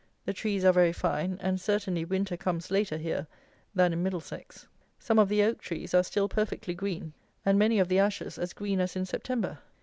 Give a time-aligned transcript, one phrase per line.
[0.25, 3.27] The trees are very fine, and certainly winter comes later here
[3.75, 4.67] than in Middlesex.
[4.97, 7.13] Some of the oak trees are still perfectly green,
[7.45, 9.59] and many of the ashes as green as in September.